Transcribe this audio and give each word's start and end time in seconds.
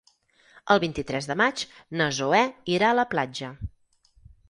El 0.75 0.81
vint-i-tres 0.83 1.27
de 1.33 1.37
maig 1.43 1.65
na 2.01 2.09
Zoè 2.23 2.43
irà 2.79 2.91
a 2.91 2.99
la 3.01 3.09
platja. 3.17 3.55